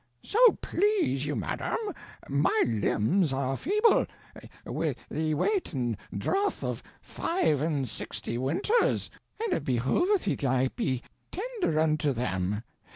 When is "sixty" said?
7.87-8.39